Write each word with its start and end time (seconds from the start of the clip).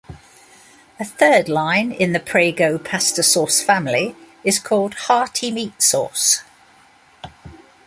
A 0.99 1.05
third 1.05 1.47
line 1.47 1.91
in 1.91 2.11
the 2.11 2.19
Prego 2.19 2.79
Pasta 2.79 3.21
Sauce 3.21 3.61
family 3.61 4.15
is 4.43 4.57
called 4.57 4.95
Hearty 4.95 5.51
Meat 5.51 5.79
sauce. 5.79 6.41